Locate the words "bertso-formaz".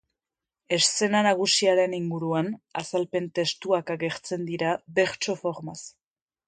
5.01-5.81